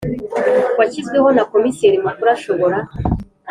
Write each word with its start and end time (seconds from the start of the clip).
washyizweho 0.77 1.27
na 1.37 1.43
Komiseri 1.51 1.97
Mukuru 2.05 2.29
ashobora 2.37 2.77